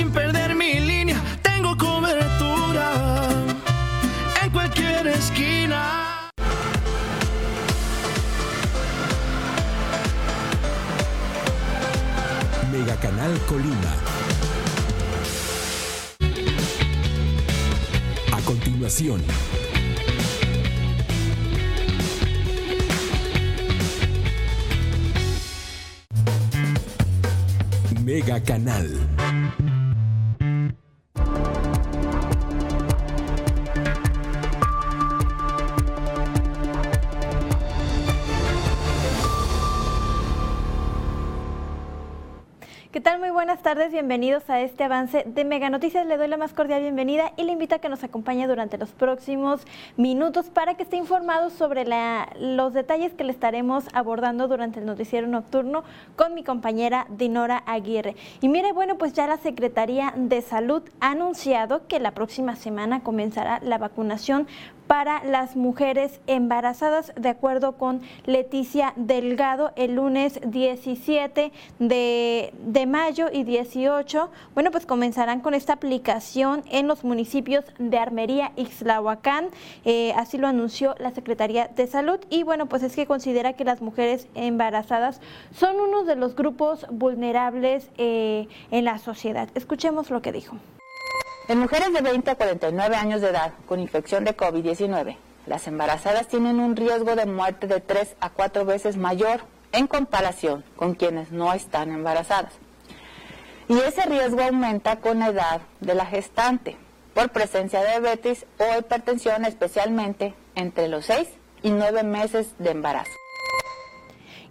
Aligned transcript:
sin 0.00 0.10
perder 0.12 0.54
mi 0.54 0.80
línea, 0.80 1.20
tengo 1.42 1.76
cobertura 1.76 2.86
en 4.42 4.50
cualquier 4.50 5.06
esquina. 5.08 6.30
Mega 12.72 12.96
Canal 12.96 13.38
Colima. 13.46 13.92
A 18.32 18.40
continuación. 18.46 19.22
Mega 28.02 28.42
Canal. 28.42 29.19
¿Qué 42.92 43.00
tal? 43.00 43.20
Muy 43.20 43.30
buenas 43.30 43.62
tardes, 43.62 43.92
bienvenidos 43.92 44.50
a 44.50 44.62
este 44.62 44.82
avance 44.82 45.22
de 45.24 45.44
Mega 45.44 45.70
Noticias. 45.70 46.04
Le 46.06 46.16
doy 46.16 46.26
la 46.26 46.36
más 46.36 46.52
cordial 46.52 46.82
bienvenida 46.82 47.32
y 47.36 47.44
le 47.44 47.52
invito 47.52 47.76
a 47.76 47.78
que 47.78 47.88
nos 47.88 48.02
acompañe 48.02 48.48
durante 48.48 48.78
los 48.78 48.90
próximos 48.90 49.60
minutos 49.96 50.50
para 50.50 50.74
que 50.74 50.82
esté 50.82 50.96
informado 50.96 51.50
sobre 51.50 51.86
los 52.40 52.72
detalles 52.72 53.14
que 53.14 53.22
le 53.22 53.30
estaremos 53.30 53.84
abordando 53.92 54.48
durante 54.48 54.80
el 54.80 54.86
noticiero 54.86 55.28
nocturno 55.28 55.84
con 56.16 56.34
mi 56.34 56.42
compañera 56.42 57.06
Dinora 57.10 57.62
Aguirre. 57.64 58.16
Y 58.40 58.48
mire, 58.48 58.72
bueno, 58.72 58.98
pues 58.98 59.12
ya 59.12 59.28
la 59.28 59.36
Secretaría 59.36 60.12
de 60.16 60.42
Salud 60.42 60.82
ha 60.98 61.12
anunciado 61.12 61.86
que 61.86 62.00
la 62.00 62.10
próxima 62.10 62.56
semana 62.56 63.04
comenzará 63.04 63.60
la 63.62 63.78
vacunación 63.78 64.48
para 64.90 65.22
las 65.22 65.54
mujeres 65.54 66.20
embarazadas, 66.26 67.12
de 67.14 67.28
acuerdo 67.28 67.78
con 67.78 68.02
Leticia 68.26 68.92
Delgado, 68.96 69.70
el 69.76 69.94
lunes 69.94 70.40
17 70.44 71.52
de, 71.78 72.86
mayo 72.88 73.28
y 73.32 73.44
18. 73.44 74.30
Bueno, 74.52 74.72
pues 74.72 74.86
comenzarán 74.86 75.42
con 75.42 75.54
esta 75.54 75.74
aplicación 75.74 76.64
en 76.72 76.88
los 76.88 77.04
municipios 77.04 77.64
de 77.78 77.98
Armería 77.98 78.50
y 78.56 78.66
Xlahuacán, 78.66 79.50
eh, 79.84 80.12
así 80.16 80.38
lo 80.38 80.48
anunció 80.48 80.96
la 80.98 81.12
Secretaría 81.12 81.68
de 81.68 81.86
Salud. 81.86 82.18
Y 82.28 82.42
bueno, 82.42 82.66
pues 82.66 82.82
es 82.82 82.96
que 82.96 83.06
considera 83.06 83.52
que 83.52 83.62
las 83.62 83.82
mujeres 83.82 84.26
embarazadas 84.34 85.20
son 85.52 85.78
uno 85.78 86.02
de 86.02 86.16
los 86.16 86.34
grupos 86.34 86.84
vulnerables 86.90 87.88
eh, 87.96 88.48
en 88.72 88.86
la 88.86 88.98
sociedad. 88.98 89.50
Escuchemos 89.54 90.10
lo 90.10 90.20
que 90.20 90.32
dijo. 90.32 90.56
En 91.50 91.58
mujeres 91.58 91.92
de 91.92 92.00
20 92.00 92.30
a 92.30 92.36
49 92.36 92.94
años 92.94 93.20
de 93.20 93.30
edad 93.30 93.54
con 93.66 93.80
infección 93.80 94.22
de 94.22 94.36
COVID-19, 94.36 95.16
las 95.46 95.66
embarazadas 95.66 96.28
tienen 96.28 96.60
un 96.60 96.76
riesgo 96.76 97.16
de 97.16 97.26
muerte 97.26 97.66
de 97.66 97.80
3 97.80 98.14
a 98.20 98.30
4 98.30 98.64
veces 98.64 98.96
mayor 98.96 99.40
en 99.72 99.88
comparación 99.88 100.62
con 100.76 100.94
quienes 100.94 101.32
no 101.32 101.52
están 101.52 101.90
embarazadas. 101.90 102.52
Y 103.66 103.76
ese 103.80 104.02
riesgo 104.02 104.42
aumenta 104.42 105.00
con 105.00 105.18
la 105.18 105.30
edad 105.30 105.60
de 105.80 105.96
la 105.96 106.06
gestante 106.06 106.76
por 107.14 107.30
presencia 107.30 107.80
de 107.80 107.98
diabetes 107.98 108.46
o 108.60 108.78
hipertensión, 108.78 109.44
especialmente 109.44 110.34
entre 110.54 110.86
los 110.86 111.06
6 111.06 111.26
y 111.64 111.70
9 111.70 112.04
meses 112.04 112.54
de 112.60 112.70
embarazo. 112.70 113.19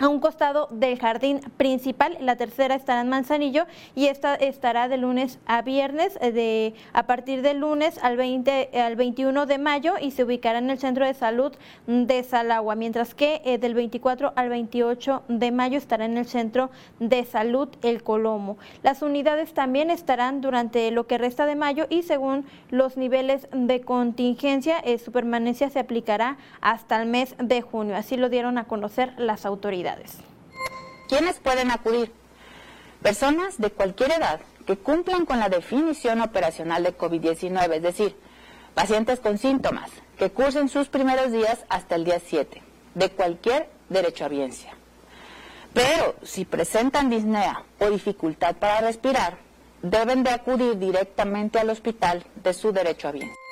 a 0.00 0.08
un 0.08 0.18
costado 0.18 0.68
del 0.72 0.98
jardín 0.98 1.40
principal, 1.56 2.16
la 2.20 2.36
tercera 2.36 2.74
estará 2.74 3.02
en 3.02 3.08
Manzanillo 3.08 3.66
y 3.94 4.06
esta 4.06 4.34
estará 4.34 4.88
de 4.88 4.96
lunes 4.96 5.38
a 5.46 5.62
viernes, 5.62 6.18
eh, 6.20 6.32
de, 6.32 6.74
a 6.92 7.06
partir 7.06 7.42
del 7.42 7.58
lunes 7.58 7.98
al, 8.02 8.16
20, 8.16 8.70
al 8.80 8.96
21 8.96 9.46
de 9.46 9.58
mayo 9.58 9.94
y 10.00 10.10
se 10.10 10.24
ubicará 10.24 10.58
en 10.58 10.70
el 10.70 10.78
Centro 10.78 11.06
de 11.06 11.14
Salud 11.14 11.52
de 11.86 12.22
Salagua, 12.24 12.74
mientras 12.74 13.14
que 13.14 13.40
eh, 13.44 13.58
del 13.58 13.74
24 13.74 14.32
al 14.34 14.48
28 14.48 15.22
de 15.28 15.52
mayo 15.52 15.78
estará 15.78 16.06
en 16.06 16.18
el 16.18 16.26
Centro 16.26 16.70
de 16.98 17.24
Salud 17.24 17.68
El 17.82 18.02
Colomo. 18.02 18.58
Las 18.82 19.00
unidades 19.02 19.54
también 19.54 19.90
estarán 19.90 20.40
durante 20.40 20.90
lo 20.90 21.06
que 21.06 21.18
resta 21.18 21.46
de 21.46 21.54
mayo 21.54 21.86
y 21.88 22.02
según 22.02 22.46
los 22.70 22.96
niveles 22.96 23.46
de 23.52 23.80
contingencia, 23.82 24.80
eh, 24.80 24.98
su 24.98 25.12
permanencia 25.12 25.70
se 25.70 25.78
aplicará 25.78 26.36
hasta 26.60 27.00
el 27.00 27.08
mes 27.08 27.36
de 27.38 27.62
junio. 27.62 27.96
Así 27.96 28.16
lo 28.16 28.28
dieron 28.28 28.58
a 28.58 28.64
conocer 28.64 29.12
las 29.18 29.46
autoridades. 29.46 29.83
¿Quiénes 31.08 31.38
pueden 31.38 31.70
acudir? 31.70 32.12
Personas 33.02 33.58
de 33.58 33.70
cualquier 33.70 34.12
edad 34.12 34.40
que 34.66 34.78
cumplan 34.78 35.26
con 35.26 35.38
la 35.38 35.48
definición 35.48 36.20
operacional 36.22 36.82
de 36.82 36.96
COVID-19, 36.96 37.74
es 37.74 37.82
decir, 37.82 38.16
pacientes 38.74 39.20
con 39.20 39.38
síntomas 39.38 39.90
que 40.18 40.30
cursen 40.30 40.68
sus 40.68 40.88
primeros 40.88 41.32
días 41.32 41.64
hasta 41.68 41.96
el 41.96 42.04
día 42.04 42.20
7, 42.24 42.62
de 42.94 43.10
cualquier 43.10 43.68
derecho 43.88 44.24
a 44.24 44.28
biencia. 44.28 44.74
Pero 45.74 46.14
si 46.22 46.44
presentan 46.44 47.10
disnea 47.10 47.62
o 47.80 47.90
dificultad 47.90 48.56
para 48.56 48.80
respirar, 48.80 49.36
deben 49.82 50.22
de 50.22 50.30
acudir 50.30 50.78
directamente 50.78 51.58
al 51.58 51.68
hospital 51.68 52.24
de 52.42 52.54
su 52.54 52.72
derecho 52.72 53.08
a 53.08 53.12
biencia. 53.12 53.43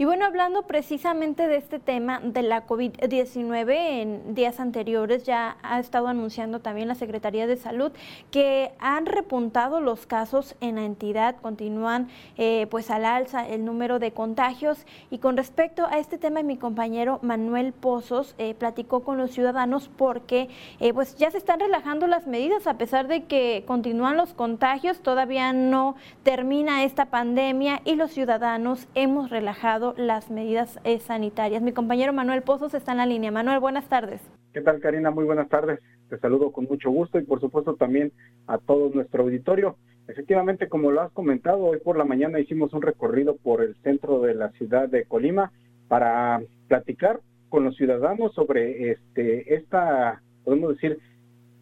Y 0.00 0.06
bueno, 0.06 0.24
hablando 0.24 0.62
precisamente 0.62 1.46
de 1.46 1.56
este 1.56 1.78
tema 1.78 2.20
de 2.24 2.40
la 2.40 2.66
COVID-19, 2.66 3.74
en 4.00 4.34
días 4.34 4.58
anteriores 4.58 5.24
ya 5.24 5.58
ha 5.62 5.78
estado 5.78 6.08
anunciando 6.08 6.60
también 6.60 6.88
la 6.88 6.94
Secretaría 6.94 7.46
de 7.46 7.58
Salud 7.58 7.92
que 8.30 8.72
han 8.78 9.04
repuntado 9.04 9.78
los 9.82 10.06
casos 10.06 10.56
en 10.62 10.76
la 10.76 10.86
entidad, 10.86 11.36
continúan 11.42 12.08
eh, 12.38 12.66
pues 12.70 12.90
al 12.90 13.04
alza 13.04 13.46
el 13.46 13.66
número 13.66 13.98
de 13.98 14.12
contagios. 14.12 14.86
Y 15.10 15.18
con 15.18 15.36
respecto 15.36 15.84
a 15.84 15.98
este 15.98 16.16
tema, 16.16 16.42
mi 16.42 16.56
compañero 16.56 17.18
Manuel 17.20 17.74
Pozos 17.74 18.34
eh, 18.38 18.54
platicó 18.54 19.00
con 19.00 19.18
los 19.18 19.32
ciudadanos 19.32 19.90
porque 19.98 20.48
eh, 20.78 20.94
pues 20.94 21.16
ya 21.16 21.30
se 21.30 21.36
están 21.36 21.60
relajando 21.60 22.06
las 22.06 22.26
medidas 22.26 22.66
a 22.66 22.78
pesar 22.78 23.06
de 23.06 23.24
que 23.24 23.64
continúan 23.66 24.16
los 24.16 24.32
contagios, 24.32 25.00
todavía 25.02 25.52
no 25.52 25.94
termina 26.22 26.84
esta 26.84 27.10
pandemia 27.10 27.82
y 27.84 27.96
los 27.96 28.12
ciudadanos 28.12 28.88
hemos 28.94 29.28
relajado 29.28 29.89
las 29.96 30.30
medidas 30.30 30.78
eh, 30.84 30.98
sanitarias. 30.98 31.62
Mi 31.62 31.72
compañero 31.72 32.12
Manuel 32.12 32.42
Pozos 32.42 32.74
está 32.74 32.92
en 32.92 32.98
la 32.98 33.06
línea. 33.06 33.30
Manuel, 33.30 33.60
buenas 33.60 33.88
tardes. 33.88 34.20
¿Qué 34.52 34.60
tal, 34.60 34.80
Karina? 34.80 35.10
Muy 35.10 35.24
buenas 35.24 35.48
tardes. 35.48 35.80
Te 36.08 36.18
saludo 36.18 36.50
con 36.50 36.64
mucho 36.64 36.90
gusto 36.90 37.18
y 37.18 37.24
por 37.24 37.40
supuesto 37.40 37.76
también 37.76 38.12
a 38.46 38.58
todo 38.58 38.90
nuestro 38.90 39.22
auditorio. 39.22 39.76
Efectivamente, 40.08 40.68
como 40.68 40.90
lo 40.90 41.02
has 41.02 41.12
comentado, 41.12 41.64
hoy 41.64 41.78
por 41.78 41.96
la 41.96 42.04
mañana 42.04 42.40
hicimos 42.40 42.72
un 42.72 42.82
recorrido 42.82 43.36
por 43.36 43.62
el 43.62 43.76
centro 43.82 44.20
de 44.20 44.34
la 44.34 44.50
ciudad 44.50 44.88
de 44.88 45.04
Colima 45.04 45.52
para 45.86 46.40
platicar 46.66 47.20
con 47.48 47.64
los 47.64 47.76
ciudadanos 47.76 48.34
sobre 48.34 48.90
este 48.90 49.54
esta, 49.54 50.20
podemos 50.44 50.74
decir, 50.74 50.98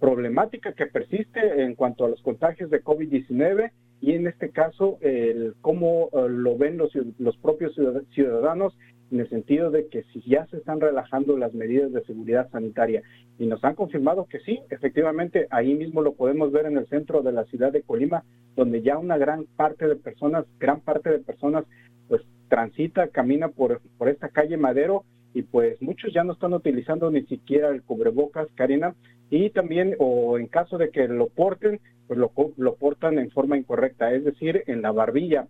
problemática 0.01 0.73
que 0.73 0.87
persiste 0.87 1.63
en 1.63 1.75
cuanto 1.75 2.05
a 2.05 2.09
los 2.09 2.23
contagios 2.23 2.71
de 2.71 2.83
COVID-19 2.83 3.71
y 4.01 4.13
en 4.13 4.27
este 4.27 4.51
caso 4.51 4.99
el 5.01 5.55
cómo 5.61 6.09
eh, 6.13 6.29
lo 6.29 6.57
ven 6.57 6.77
los, 6.77 6.93
los 7.19 7.37
propios 7.39 7.75
ciudadanos 8.15 8.77
en 9.11 9.21
el 9.21 9.29
sentido 9.29 9.71
de 9.71 9.89
que 9.89 10.05
si 10.13 10.21
ya 10.23 10.47
se 10.47 10.59
están 10.59 10.81
relajando 10.81 11.37
las 11.37 11.55
medidas 11.55 11.93
de 11.93 12.05
seguridad 12.05 12.51
sanitaria. 12.51 13.03
Y 13.39 13.47
nos 13.47 13.63
han 13.65 13.75
confirmado 13.75 14.27
que 14.27 14.41
sí, 14.41 14.61
efectivamente 14.71 15.47
ahí 15.51 15.75
mismo 15.75 16.03
lo 16.03 16.15
podemos 16.15 16.53
ver 16.53 16.67
en 16.67 16.77
el 16.77 16.87
centro 16.89 17.23
de 17.23 17.33
la 17.33 17.45
ciudad 17.45 17.73
de 17.73 17.83
Colima, 17.83 18.25
donde 18.57 18.83
ya 18.83 18.99
una 18.99 19.17
gran 19.17 19.47
parte 19.57 19.87
de 19.87 19.97
personas, 19.97 20.45
gran 20.59 20.81
parte 20.81 21.11
de 21.11 21.21
personas 21.21 21.65
pues 22.09 22.23
transita, 22.49 23.09
camina 23.09 23.49
por, 23.49 23.81
por 23.97 24.09
esta 24.09 24.29
calle 24.29 24.57
Madero 24.57 25.05
y 25.35 25.43
pues 25.43 25.81
muchos 25.81 26.13
ya 26.13 26.25
no 26.25 26.33
están 26.33 26.55
utilizando 26.55 27.11
ni 27.11 27.23
siquiera 27.27 27.69
el 27.69 27.83
cubrebocas, 27.83 28.49
Karina, 28.55 28.95
y 29.31 29.51
también 29.51 29.95
o 29.99 30.39
en 30.39 30.47
caso 30.47 30.79
de 30.79 30.91
que 30.91 31.07
lo 31.07 31.29
porten, 31.29 31.81
pues 32.09 32.19
lo, 32.19 32.33
lo 32.57 32.75
portan 32.75 33.19
en 33.19 33.31
forma 33.31 33.57
incorrecta, 33.57 34.13
es 34.13 34.25
decir, 34.25 34.65
en 34.67 34.83
la 34.83 34.91
barbilla. 34.91 35.47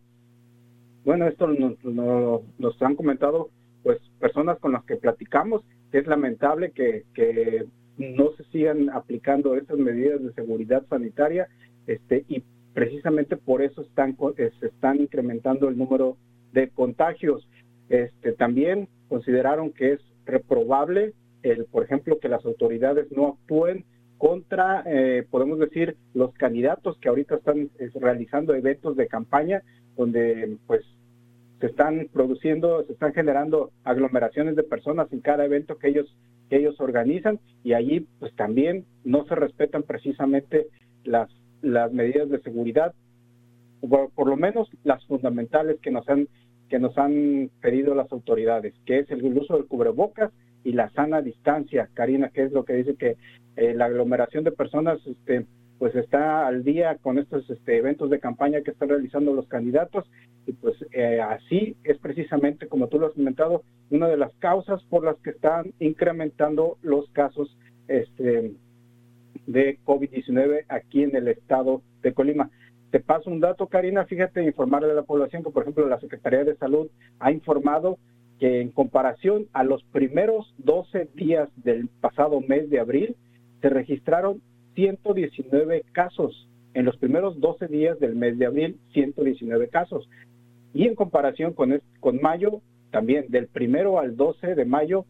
Bueno, 1.04 1.26
esto 1.26 1.46
nos, 1.46 1.82
nos, 1.84 2.82
han 2.82 2.96
comentado 2.96 3.48
pues 3.82 3.98
personas 4.18 4.58
con 4.58 4.72
las 4.72 4.84
que 4.84 4.96
platicamos, 4.96 5.64
es 5.92 6.06
lamentable 6.06 6.72
que, 6.72 7.04
que 7.14 7.64
no 7.96 8.32
se 8.32 8.44
sigan 8.44 8.90
aplicando 8.90 9.54
estas 9.54 9.78
medidas 9.78 10.22
de 10.22 10.32
seguridad 10.34 10.84
sanitaria 10.90 11.48
este, 11.86 12.24
y 12.28 12.42
precisamente 12.74 13.36
por 13.36 13.62
eso 13.62 13.82
están, 13.82 14.16
se 14.36 14.66
están 14.66 15.00
incrementando 15.00 15.68
el 15.68 15.78
número 15.78 16.16
de 16.52 16.68
contagios. 16.68 17.48
Este, 17.88 18.32
también 18.32 18.88
consideraron 19.08 19.72
que 19.72 19.92
es 19.92 20.00
reprobable, 20.26 21.14
el, 21.42 21.64
por 21.66 21.84
ejemplo, 21.84 22.18
que 22.18 22.28
las 22.28 22.44
autoridades 22.44 23.10
no 23.12 23.28
actúen 23.28 23.84
contra, 24.18 24.82
eh, 24.86 25.24
podemos 25.30 25.58
decir, 25.58 25.96
los 26.12 26.34
candidatos 26.34 26.98
que 26.98 27.08
ahorita 27.08 27.36
están 27.36 27.70
realizando 27.94 28.54
eventos 28.54 28.96
de 28.96 29.06
campaña 29.06 29.62
donde 29.96 30.58
pues 30.66 30.84
se 31.60 31.66
están 31.66 32.08
produciendo, 32.12 32.84
se 32.84 32.92
están 32.92 33.14
generando 33.14 33.70
aglomeraciones 33.84 34.56
de 34.56 34.62
personas 34.62 35.12
en 35.12 35.20
cada 35.20 35.44
evento 35.44 35.78
que 35.78 35.88
ellos 35.88 36.14
que 36.50 36.56
ellos 36.56 36.80
organizan 36.80 37.40
y 37.62 37.74
allí 37.74 38.06
pues 38.18 38.34
también 38.34 38.86
no 39.04 39.24
se 39.26 39.34
respetan 39.34 39.82
precisamente 39.82 40.66
las 41.04 41.28
las 41.60 41.92
medidas 41.92 42.28
de 42.30 42.40
seguridad 42.40 42.94
por, 43.80 44.10
por 44.10 44.28
lo 44.28 44.36
menos 44.36 44.68
las 44.84 45.04
fundamentales 45.06 45.78
que 45.80 45.90
nos 45.90 46.08
han 46.08 46.28
que 46.68 46.78
nos 46.78 46.96
han 46.98 47.50
pedido 47.60 47.94
las 47.94 48.12
autoridades, 48.12 48.74
que 48.84 48.98
es 48.98 49.10
el 49.10 49.24
uso 49.36 49.54
del 49.54 49.66
cubrebocas 49.66 50.30
y 50.68 50.72
la 50.72 50.90
sana 50.90 51.22
distancia, 51.22 51.88
Karina, 51.94 52.28
que 52.28 52.42
es 52.42 52.52
lo 52.52 52.66
que 52.66 52.74
dice 52.74 52.94
que 52.94 53.16
eh, 53.56 53.72
la 53.72 53.86
aglomeración 53.86 54.44
de 54.44 54.52
personas 54.52 54.98
este, 55.06 55.46
pues 55.78 55.94
está 55.94 56.46
al 56.46 56.62
día 56.62 56.98
con 56.98 57.18
estos 57.18 57.48
este, 57.48 57.78
eventos 57.78 58.10
de 58.10 58.20
campaña 58.20 58.60
que 58.60 58.72
están 58.72 58.90
realizando 58.90 59.32
los 59.32 59.48
candidatos 59.48 60.04
y 60.46 60.52
pues 60.52 60.76
eh, 60.92 61.22
así 61.22 61.74
es 61.84 61.96
precisamente 61.96 62.68
como 62.68 62.88
tú 62.88 62.98
lo 62.98 63.06
has 63.06 63.14
comentado 63.14 63.62
una 63.88 64.08
de 64.08 64.18
las 64.18 64.34
causas 64.40 64.82
por 64.90 65.04
las 65.04 65.16
que 65.20 65.30
están 65.30 65.72
incrementando 65.78 66.76
los 66.82 67.08
casos 67.12 67.56
este, 67.86 68.52
de 69.46 69.78
COVID-19 69.86 70.66
aquí 70.68 71.02
en 71.02 71.16
el 71.16 71.28
estado 71.28 71.80
de 72.02 72.12
Colima. 72.12 72.50
Te 72.90 73.00
paso 73.00 73.30
un 73.30 73.40
dato, 73.40 73.68
Karina, 73.68 74.04
fíjate, 74.04 74.42
informarle 74.42 74.90
a 74.90 74.94
la 74.94 75.02
población 75.02 75.42
que, 75.42 75.50
por 75.50 75.62
ejemplo, 75.62 75.88
la 75.88 76.00
Secretaría 76.00 76.44
de 76.44 76.56
Salud 76.56 76.88
ha 77.20 77.32
informado 77.32 77.98
que 78.38 78.60
en 78.60 78.70
comparación 78.70 79.46
a 79.52 79.64
los 79.64 79.82
primeros 79.84 80.54
12 80.58 81.08
días 81.14 81.48
del 81.56 81.88
pasado 82.00 82.40
mes 82.40 82.70
de 82.70 82.80
abril, 82.80 83.16
se 83.60 83.68
registraron 83.68 84.40
119 84.74 85.84
casos. 85.92 86.48
En 86.74 86.84
los 86.84 86.96
primeros 86.96 87.40
12 87.40 87.66
días 87.66 87.98
del 87.98 88.14
mes 88.14 88.38
de 88.38 88.46
abril, 88.46 88.78
119 88.92 89.68
casos. 89.68 90.08
Y 90.72 90.86
en 90.86 90.94
comparación 90.94 91.52
con, 91.54 91.80
con 92.00 92.20
mayo, 92.20 92.60
también 92.90 93.26
del 93.28 93.48
primero 93.48 93.98
al 93.98 94.16
12 94.16 94.54
de 94.54 94.64
mayo, 94.64 95.04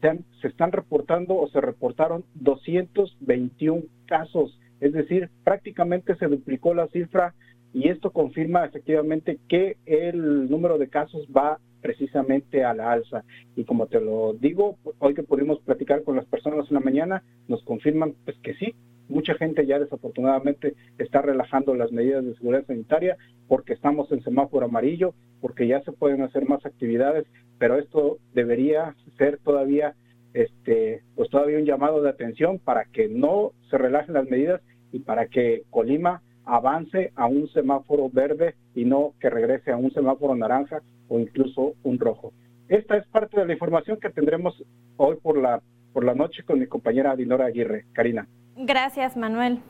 se, 0.00 0.18
se 0.40 0.48
están 0.48 0.72
reportando 0.72 1.36
o 1.36 1.48
se 1.48 1.60
reportaron 1.60 2.24
221 2.34 3.84
casos 4.06 4.58
es 4.80 4.94
decir, 4.94 5.28
prácticamente 5.44 6.16
se 6.16 6.26
duplicó 6.26 6.74
la 6.74 6.88
cifra 6.88 7.34
y 7.72 7.88
esto 7.88 8.10
confirma 8.10 8.64
efectivamente 8.64 9.38
que 9.48 9.76
el 9.86 10.50
número 10.50 10.78
de 10.78 10.88
casos 10.88 11.26
va 11.34 11.58
precisamente 11.80 12.64
a 12.64 12.74
la 12.74 12.92
alza. 12.92 13.24
Y 13.56 13.64
como 13.64 13.86
te 13.86 14.00
lo 14.00 14.34
digo, 14.34 14.78
hoy 14.98 15.14
que 15.14 15.22
pudimos 15.22 15.60
platicar 15.60 16.02
con 16.04 16.16
las 16.16 16.26
personas 16.26 16.68
en 16.68 16.74
la 16.74 16.80
mañana, 16.80 17.22
nos 17.48 17.62
confirman 17.64 18.14
pues 18.24 18.36
que 18.42 18.54
sí, 18.54 18.74
mucha 19.08 19.34
gente 19.34 19.66
ya 19.66 19.78
desafortunadamente 19.78 20.74
está 20.98 21.20
relajando 21.20 21.74
las 21.74 21.92
medidas 21.92 22.24
de 22.24 22.34
seguridad 22.34 22.66
sanitaria 22.66 23.16
porque 23.48 23.72
estamos 23.72 24.10
en 24.12 24.22
semáforo 24.22 24.66
amarillo, 24.66 25.14
porque 25.40 25.66
ya 25.66 25.82
se 25.82 25.92
pueden 25.92 26.22
hacer 26.22 26.48
más 26.48 26.64
actividades, 26.64 27.26
pero 27.58 27.78
esto 27.78 28.18
debería 28.34 28.94
ser 29.18 29.38
todavía 29.38 29.94
este 30.32 31.02
pues 31.16 31.28
todavía 31.28 31.58
un 31.58 31.64
llamado 31.64 32.02
de 32.02 32.08
atención 32.08 32.60
para 32.60 32.84
que 32.84 33.08
no 33.08 33.52
se 33.68 33.78
relajen 33.78 34.14
las 34.14 34.28
medidas 34.28 34.62
y 34.92 35.00
para 35.00 35.26
que 35.26 35.64
Colima 35.70 36.22
avance 36.56 37.12
a 37.14 37.26
un 37.26 37.48
semáforo 37.48 38.08
verde 38.10 38.54
y 38.74 38.84
no 38.84 39.14
que 39.20 39.30
regrese 39.30 39.70
a 39.70 39.76
un 39.76 39.92
semáforo 39.92 40.34
naranja 40.34 40.82
o 41.08 41.18
incluso 41.18 41.74
un 41.82 41.98
rojo. 41.98 42.32
Esta 42.68 42.96
es 42.96 43.06
parte 43.06 43.40
de 43.40 43.46
la 43.46 43.52
información 43.52 43.98
que 44.00 44.10
tendremos 44.10 44.62
hoy 44.96 45.16
por 45.22 45.38
la 45.38 45.60
por 45.92 46.04
la 46.04 46.14
noche 46.14 46.44
con 46.44 46.60
mi 46.60 46.66
compañera 46.66 47.16
Dinora 47.16 47.46
Aguirre. 47.46 47.86
Karina. 47.92 48.28
Gracias, 48.56 49.16
Manuel. 49.16 49.60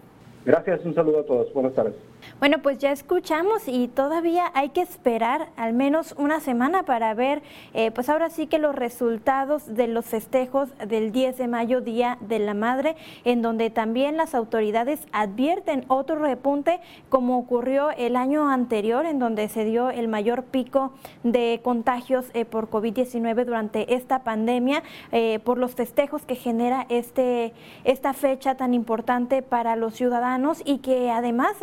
Gracias, 0.45 0.85
un 0.87 0.95
saludo 0.95 1.21
a 1.21 1.25
todos. 1.25 1.53
Buenas 1.53 1.75
tardes. 1.75 1.95
Bueno, 2.39 2.59
pues 2.63 2.79
ya 2.79 2.93
escuchamos 2.93 3.69
y 3.69 3.89
todavía 3.89 4.51
hay 4.55 4.71
que 4.71 4.81
esperar 4.81 5.49
al 5.57 5.75
menos 5.75 6.15
una 6.17 6.41
semana 6.41 6.85
para 6.85 7.13
ver, 7.13 7.43
eh, 7.75 7.91
pues 7.91 8.09
ahora 8.09 8.31
sí 8.31 8.47
que 8.47 8.59
los 8.59 8.75
resultados 8.75 9.75
de 9.75 9.87
los 9.87 10.07
festejos 10.07 10.71
del 10.87 11.13
10 11.13 11.37
de 11.37 11.49
mayo, 11.49 11.81
Día 11.83 12.17
de 12.21 12.39
la 12.39 12.55
Madre, 12.55 12.97
en 13.25 13.43
donde 13.43 13.69
también 13.69 14.17
las 14.17 14.35
autoridades 14.35 15.07
advierten 15.13 15.85
otro 15.89 16.17
repunte 16.17 16.81
como 17.11 17.39
ocurrió 17.39 17.91
el 17.91 18.17
año 18.17 18.49
anterior, 18.49 19.05
en 19.05 19.19
donde 19.19 19.49
se 19.49 19.65
dio 19.65 19.91
el 19.91 20.09
mayor 20.09 20.45
pico 20.45 20.93
de 21.23 21.61
contagios 21.63 22.27
eh, 22.33 22.47
por 22.47 22.71
COVID-19 22.71 23.45
durante 23.45 23.95
esta 23.95 24.25
pandemia, 24.25 24.83
eh, 25.13 25.39
por 25.41 25.59
los 25.59 25.75
festejos 25.75 26.25
que 26.25 26.35
genera 26.35 26.87
este, 26.89 27.53
esta 27.85 28.15
fecha 28.15 28.57
tan 28.57 28.73
importante 28.73 29.43
para 29.43 29.77
los 29.77 29.95
ciudadanos 29.95 30.30
y 30.65 30.79
que 30.79 31.11
además 31.11 31.57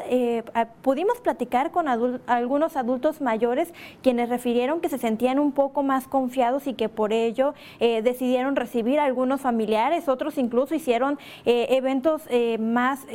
pudimos 0.81 1.19
platicar 1.21 1.71
con 1.71 1.87
algunos 1.87 2.77
adultos 2.77 3.21
mayores 3.21 3.73
quienes 4.01 4.29
refirieron 4.29 4.81
que 4.81 4.89
se 4.89 4.97
sentían 4.97 5.39
un 5.39 5.51
poco 5.51 5.83
más 5.83 6.07
confiados 6.07 6.67
y 6.67 6.73
que 6.73 6.89
por 6.89 7.13
ello 7.13 7.53
eh, 7.79 8.01
decidieron 8.01 8.55
recibir 8.55 8.99
a 8.99 9.05
algunos 9.05 9.41
familiares, 9.41 10.09
otros 10.09 10.37
incluso 10.37 10.75
hicieron 10.75 11.17
eh, 11.45 11.67
eventos 11.71 12.23
eh, 12.29 12.57
más 12.57 13.05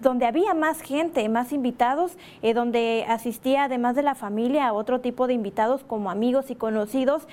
donde 0.00 0.26
había 0.26 0.54
más 0.54 0.80
gente, 0.80 1.28
más 1.28 1.52
invitados, 1.52 2.16
donde 2.54 3.04
asistía 3.08 3.64
además 3.64 3.96
de 3.96 4.02
la 4.02 4.14
familia 4.14 4.68
a 4.68 4.72
otro 4.72 5.00
tipo 5.00 5.26
de 5.26 5.34
invitados 5.34 5.82
como 5.84 6.10
amigos 6.10 6.50
y 6.50 6.54
conocidos, 6.54 7.26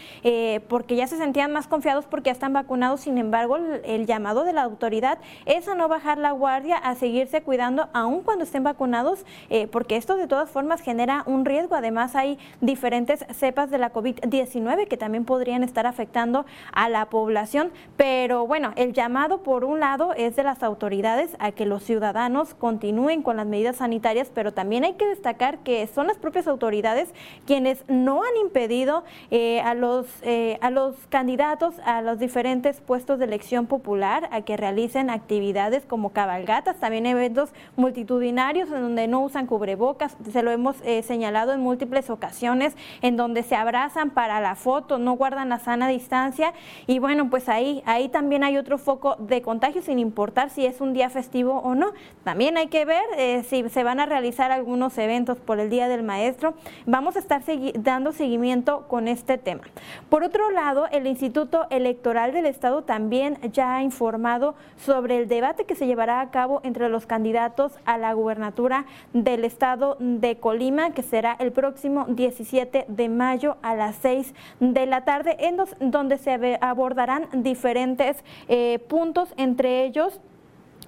porque 0.67 0.95
ya 0.95 1.07
se 1.07 1.17
sentían 1.17 1.51
más 1.51 1.67
confiados 1.67 2.05
porque 2.05 2.27
ya 2.27 2.33
están 2.33 2.53
vacunados. 2.53 3.01
Sin 3.01 3.17
embargo, 3.17 3.57
el 3.57 4.05
llamado 4.05 4.43
de 4.43 4.53
la 4.53 4.63
autoridad 4.63 5.19
es 5.45 5.67
a 5.67 5.75
no 5.75 5.87
bajar 5.87 6.17
la 6.17 6.31
guardia, 6.31 6.77
a 6.77 6.95
seguirse 6.95 7.41
cuidando 7.41 7.66
aun 7.93 8.21
cuando 8.21 8.43
estén 8.43 8.63
vacunados 8.63 9.25
porque 9.71 9.95
esto 9.95 10.15
de 10.15 10.27
todas 10.27 10.49
formas 10.49 10.81
genera 10.81 11.23
un 11.25 11.45
riesgo. 11.45 11.75
Además, 11.75 12.15
hay 12.15 12.37
diferentes 12.61 13.25
cepas 13.33 13.69
de 13.69 13.77
la 13.77 13.93
COVID-19 13.93 14.87
que 14.87 14.97
también 14.97 15.25
podrían 15.25 15.63
estar 15.63 15.85
afectando 15.87 16.45
a 16.71 16.89
la 16.89 17.05
población. 17.09 17.71
Pero 17.95 18.45
bueno, 18.47 18.73
el 18.75 18.93
llamado 18.93 19.43
por 19.43 19.63
un 19.63 19.79
lado 19.79 20.13
es 20.13 20.35
de 20.35 20.43
las 20.43 20.63
autoridades 20.63 21.35
a 21.39 21.51
que 21.51 21.65
los 21.65 21.83
ciudadanos 21.83 22.53
continúen 22.53 23.21
con 23.21 23.37
las 23.37 23.47
medidas 23.47 23.77
sanitarias, 23.77 24.31
pero 24.33 24.53
también 24.53 24.83
hay 24.83 24.93
que 24.93 25.05
destacar 25.05 25.59
que 25.59 25.85
son 25.87 26.07
las 26.07 26.17
propias 26.17 26.47
autoridades 26.47 27.13
quienes 27.45 27.83
no 27.87 28.23
han 28.23 28.37
impedido 28.41 29.03
eh, 29.31 29.61
a, 29.61 29.73
los, 29.73 30.07
eh, 30.21 30.57
a 30.61 30.69
los 30.69 30.95
candidatos 31.09 31.75
a 31.85 32.01
los 32.01 32.19
diferentes 32.19 32.81
puestos 32.81 33.19
de 33.19 33.25
elección 33.25 33.67
popular 33.67 34.29
a 34.31 34.41
que 34.41 34.57
realicen 34.57 35.09
actividades 35.09 35.85
como 35.85 36.09
cabalgatas, 36.11 36.77
también 36.77 37.05
eventos 37.05 37.49
multitudinarios 37.75 38.69
en 38.69 38.81
donde 38.81 39.07
no 39.07 39.21
usan 39.21 39.47
cubrebocas, 39.47 40.17
se 40.31 40.43
lo 40.43 40.51
hemos 40.51 40.75
eh, 40.83 41.03
señalado 41.03 41.53
en 41.53 41.61
múltiples 41.61 42.09
ocasiones, 42.09 42.75
en 43.01 43.17
donde 43.17 43.43
se 43.43 43.55
abrazan 43.55 44.09
para 44.11 44.39
la 44.41 44.55
foto, 44.55 44.97
no 44.97 45.13
guardan 45.13 45.49
la 45.49 45.59
sana 45.59 45.87
distancia 45.87 46.53
y 46.85 46.99
bueno, 46.99 47.29
pues 47.29 47.49
ahí, 47.49 47.81
ahí 47.85 48.09
también 48.09 48.43
hay 48.43 48.57
otro 48.57 48.77
foco 48.77 49.15
de 49.19 49.41
contagio 49.41 49.81
sin 49.81 49.99
importar 49.99 50.49
si 50.49 50.65
es 50.65 50.81
un 50.81 50.93
día 50.93 51.09
festivo 51.09 51.59
o 51.59 51.75
no. 51.75 51.93
También 52.23 52.57
hay 52.57 52.67
que 52.67 52.85
ver 52.85 53.03
eh, 53.17 53.43
si 53.43 53.67
se 53.69 53.83
van 53.83 53.99
a 53.99 54.05
realizar 54.05 54.51
algunos 54.51 54.97
eventos 54.97 55.37
por 55.37 55.59
el 55.59 55.69
Día 55.69 55.87
del 55.87 56.03
Maestro. 56.03 56.55
Vamos 56.85 57.15
a 57.15 57.19
estar 57.19 57.41
dando 57.75 58.11
seguimiento 58.11 58.87
con 58.87 59.07
este 59.07 59.37
tema. 59.37 59.61
Por 60.09 60.23
otro 60.23 60.51
lado, 60.51 60.87
el 60.91 61.07
Instituto 61.07 61.67
Electoral 61.69 62.33
del 62.33 62.45
Estado 62.45 62.83
también 62.83 63.37
ya 63.51 63.75
ha 63.75 63.83
informado 63.83 64.55
sobre 64.77 65.17
el 65.17 65.27
debate 65.27 65.65
que 65.65 65.75
se 65.75 65.87
llevará 65.87 66.21
a 66.21 66.31
cabo 66.31 66.61
entre 66.63 66.89
los 66.89 67.05
candidatos 67.05 67.46
a 67.85 67.97
la 67.97 68.13
gubernatura 68.13 68.85
del 69.13 69.45
estado 69.45 69.97
de 69.99 70.37
Colima, 70.37 70.91
que 70.91 71.03
será 71.03 71.35
el 71.39 71.51
próximo 71.51 72.05
17 72.09 72.85
de 72.87 73.09
mayo 73.09 73.57
a 73.61 73.75
las 73.75 73.95
6 73.97 74.33
de 74.59 74.85
la 74.85 75.05
tarde, 75.05 75.37
en 75.39 75.57
donde 75.79 76.17
se 76.17 76.57
abordarán 76.61 77.27
diferentes 77.33 78.23
eh, 78.47 78.79
puntos, 78.87 79.33
entre 79.37 79.85
ellos 79.85 80.19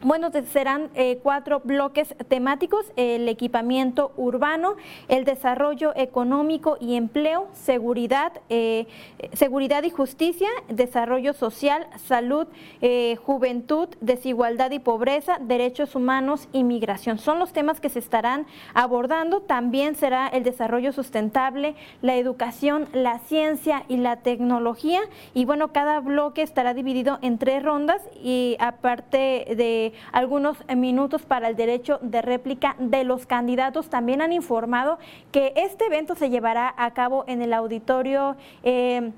bueno, 0.02 0.30
serán 0.52 0.90
eh, 0.96 1.20
cuatro 1.22 1.62
bloques 1.64 2.16
temáticos, 2.28 2.86
el 2.96 3.28
equipamiento 3.28 4.14
urbano, 4.16 4.76
el 5.08 5.26
desarrollo 5.26 5.92
económico 5.96 6.78
y 6.80 6.96
empleo, 6.96 7.48
seguridad, 7.54 8.32
eh, 8.50 8.88
seguridad 9.34 9.84
y 9.84 9.90
justicia, 9.90 10.48
desarrollo 10.70 11.34
social, 11.34 11.88
salud, 11.98 12.48
eh, 12.82 13.18
juventud, 13.26 13.90
desigualdad 14.00 14.72
y 14.72 14.80
pobreza, 14.80 15.38
derechos 15.42 15.96
humanos 15.96 16.48
y 16.54 16.64
migración. 16.64 17.18
Son 17.18 17.40
los 17.40 17.52
temas 17.52 17.82
que 17.82 17.90
se 17.90 18.00
estarán 18.00 18.46
abordando. 18.74 19.42
También 19.42 19.96
será 19.96 20.28
el 20.28 20.44
desarrollo 20.44 20.94
sustentable, 20.94 21.76
la 22.02 22.16
educación, 22.16 22.88
la 22.94 23.20
ciencia 23.20 23.84
y 23.90 23.98
la 23.98 24.18
tecnología. 24.18 25.02
Y 25.34 25.46
bueno, 25.46 25.74
cada 25.74 26.00
bloque 26.00 26.42
estará 26.42 26.74
dividido 26.74 27.20
en 27.22 27.38
tres 27.38 27.64
rondas 27.64 28.02
y 28.24 28.56
aparte 28.60 29.46
de 29.58 29.89
algunos 30.12 30.58
minutos 30.76 31.24
para 31.24 31.48
el 31.48 31.56
derecho 31.56 32.00
de 32.02 32.22
réplica 32.22 32.76
de 32.80 33.04
los 33.04 33.26
candidatos. 33.26 33.90
También 33.90 34.22
han 34.22 34.34
informado 34.34 35.00
que 35.32 35.54
este 35.56 35.86
evento 35.86 36.16
se 36.16 36.30
llevará 36.30 36.74
a 36.78 36.92
cabo 36.92 37.24
en 37.28 37.42
el 37.42 37.54
auditorio. 37.54 38.36
Eh, 38.64 39.12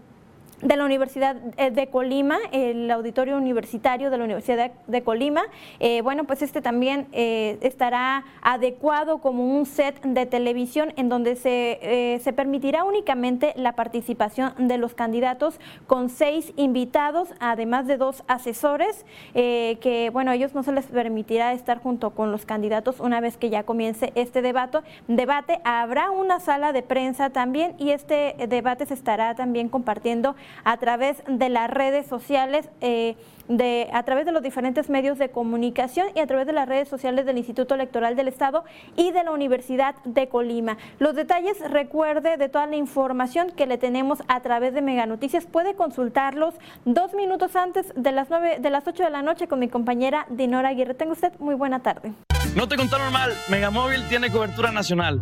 de 0.62 0.75
la 0.75 0.86
Universidad 0.86 1.38
eh, 1.58 1.72
de 1.72 1.88
Colima, 1.88 2.38
el 2.51 2.89
auditorio 2.91 3.38
universitario 3.38 4.10
de 4.10 4.18
la 4.18 4.24
Universidad 4.24 4.72
de 4.88 5.01
Colima. 5.03 5.44
Eh, 5.80 6.01
bueno, 6.01 6.25
pues 6.25 6.41
este 6.41 6.62
también 6.62 7.08
eh, 7.12 7.58
estará 7.62 8.25
adecuado 8.41 9.20
como 9.20 9.44
un 9.56 9.65
set 9.65 10.01
de 10.03 10.25
televisión 10.25 10.94
en 10.98 11.10
donde 11.10 11.36
se, 11.36 12.20
se, 12.22 12.34
permitirá 12.34 12.84
únicamente 12.84 13.53
la 13.56 13.74
participación 13.74 14.53
de 14.58 14.77
los 14.77 14.94
candidatos 14.94 15.60
con 15.88 16.10
seis 16.10 16.53
invitados, 16.56 17.30
además 17.39 17.88
de 17.88 17.98
dos 17.98 18.24
asesores, 18.27 19.06
que 19.34 20.10
bueno, 20.13 20.32
ellos 20.32 20.53
no 20.56 20.63
se 20.63 20.72
les 20.72 20.86
permitirá 20.86 21.53
estar 21.53 21.80
junto 21.80 22.12
con 22.12 22.32
los 22.32 22.46
candidatos 22.46 23.00
una 23.00 23.20
vez 23.20 23.38
que 23.38 23.50
ya 23.50 23.63
comience 23.63 24.12
este 24.15 24.41
debate. 24.41 24.80
debate. 25.08 25.60
Habrá 25.63 26.12
una 26.12 26.39
sala 26.39 26.74
de 26.74 26.84
prensa 26.84 27.30
también 27.30 27.75
y 27.77 27.91
este 27.91 28.36
debate 28.48 28.86
se 28.86 28.94
estará 28.94 29.36
también 29.36 29.70
compartiendo 29.70 30.36
a 30.63 30.77
través 30.77 31.24
de 31.27 31.50
las 31.50 31.70
redes 31.70 32.08
sociales. 32.08 32.70
Eh, 32.81 33.15
de, 33.48 33.89
a 33.93 34.03
través 34.03 34.25
de 34.25 34.31
los 34.31 34.41
diferentes 34.41 34.89
medios 34.89 35.17
de 35.17 35.29
comunicación 35.29 36.08
y 36.15 36.20
a 36.20 36.27
través 36.27 36.48
de 36.48 36.53
las 36.53 36.67
redes 36.67 36.88
sociales 36.88 37.25
del 37.25 37.38
Instituto 37.38 37.75
Electoral 37.75 38.15
del 38.15 38.27
Estado 38.27 38.63
y 38.96 39.12
de 39.12 39.24
la 39.24 39.31
Universidad 39.31 39.96
de 40.05 40.29
Colima. 40.29 40.77
Los 41.00 41.15
detalles, 41.15 41.58
recuerde, 41.70 42.38
de 42.38 42.50
toda 42.50 42.67
la 42.67 42.75
información 42.75 43.51
que 43.51 43.65
le 43.65 43.77
tenemos 43.77 44.24
a 44.27 44.39
través 44.41 44.74
de 44.74 44.81
Mega 44.81 45.05
Noticias, 45.05 45.46
puede 45.46 45.75
consultarlos 45.75 46.55
dos 46.86 47.13
minutos 47.13 47.55
antes 47.55 47.93
de 47.96 48.12
las, 48.12 48.29
nueve, 48.29 48.58
de 48.60 48.70
las 48.70 48.88
8 48.88 49.03
de 49.03 49.10
la 49.10 49.22
noche 49.22 49.48
con 49.48 49.60
mi 49.60 49.67
compañera 49.67 50.25
Dinora 50.29 50.70
Aguirre. 50.70 50.93
Tenga 50.93 51.13
usted 51.13 51.34
muy 51.39 51.55
buena 51.55 51.79
tarde. 51.79 52.13
No 52.55 52.67
te 52.67 52.75
contaron 52.75 53.13
mal, 53.13 53.31
Megamóvil 53.50 54.08
tiene 54.10 54.29
cobertura 54.29 54.72
nacional. 54.72 55.22